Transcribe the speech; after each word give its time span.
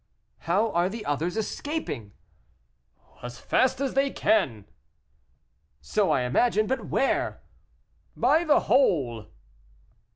"How 0.49 0.71
are 0.71 0.89
the 0.89 1.05
others 1.05 1.37
escaping?" 1.37 2.13
"As 3.21 3.37
fast 3.37 3.79
as 3.79 3.93
they 3.93 4.09
can." 4.09 4.65
"So 5.79 6.09
I 6.09 6.21
imagine; 6.21 6.65
but 6.65 6.87
where?" 6.87 7.43
"By 8.17 8.43
the 8.43 8.61
hole." 8.61 9.27